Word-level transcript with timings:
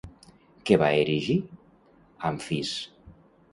Què 0.69 0.77
va 0.83 0.89
erigir 1.01 1.37
Amfís? 2.33 2.75